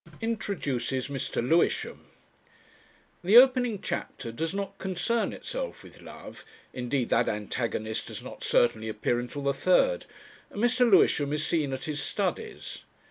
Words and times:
INTRODUCES 0.19 1.09
MR. 1.09 1.47
LEWISHAM. 1.47 1.99
The 3.23 3.37
opening 3.37 3.79
chapter 3.83 4.31
does 4.31 4.51
not 4.51 4.79
concern 4.79 5.31
itself 5.31 5.83
with 5.83 6.01
Love 6.01 6.43
indeed 6.73 7.09
that 7.09 7.29
antagonist 7.29 8.07
does 8.07 8.23
not 8.23 8.43
certainly 8.43 8.89
appear 8.89 9.19
until 9.19 9.43
the 9.43 9.53
third 9.53 10.07
and 10.49 10.59
Mr. 10.59 10.89
Lewisham 10.89 11.33
is 11.33 11.45
seen 11.45 11.71
at 11.71 11.83
his 11.83 12.01
studies. 12.01 12.79